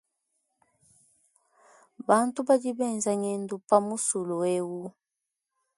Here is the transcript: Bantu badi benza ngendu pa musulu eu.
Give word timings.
Bantu 2.07 2.39
badi 2.47 2.71
benza 2.79 3.11
ngendu 3.19 3.55
pa 3.67 3.77
musulu 3.87 4.37
eu. 4.57 4.71